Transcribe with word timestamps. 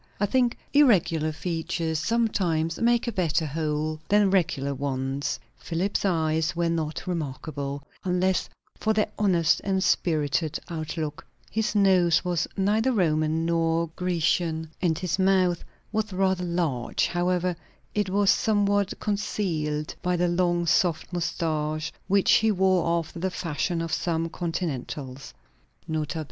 I 0.19 0.25
think 0.25 0.57
irregular 0.73 1.31
features 1.31 1.99
sometimes 1.99 2.79
make 2.79 3.07
a 3.07 3.11
better 3.11 3.45
whole 3.45 3.99
than 4.07 4.31
regular 4.31 4.73
ones. 4.73 5.39
Philip's 5.59 6.05
eyes 6.05 6.55
were 6.55 6.71
not 6.71 7.05
remarkable, 7.05 7.83
unless 8.03 8.49
for 8.75 8.93
their 8.93 9.09
honest 9.19 9.61
and 9.63 9.83
spirited 9.83 10.57
outlook; 10.71 11.23
his 11.51 11.75
nose 11.75 12.25
was 12.25 12.47
neither 12.57 12.91
Roman 12.91 13.45
nor 13.45 13.91
Grecian, 13.95 14.71
and 14.81 14.97
his 14.97 15.19
mouth 15.19 15.63
was 15.91 16.11
rather 16.11 16.45
large; 16.45 17.05
however, 17.05 17.55
it 17.93 18.09
was 18.09 18.31
somewhat 18.31 18.99
concealed 18.99 19.93
by 20.01 20.15
the 20.15 20.27
long 20.27 20.65
soft 20.65 21.13
moustache, 21.13 21.93
which 22.07 22.31
he 22.31 22.51
wore 22.51 22.87
after 22.97 23.19
the 23.19 23.29
fashion 23.29 23.83
of 23.83 23.93
some 23.93 24.29
Continentals 24.29 25.35
(N. 25.87 26.01
B. 26.01 26.09